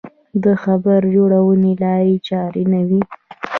د 0.43 0.45
خبر 0.63 1.01
جوړونې 1.15 1.71
لارې 1.83 2.15
چارې 2.27 2.63
نه 2.71 2.81
وې. 2.87 3.01